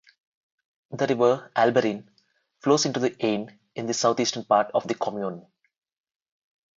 [0.89, 2.03] The river Albarine
[2.59, 5.45] flows into the Ain in the southeastern part of the commune.